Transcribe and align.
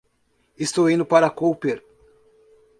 Eu 0.59 0.63
estou 0.65 0.89
indo 0.93 1.05
para 1.11 1.35
Koper. 1.39 1.79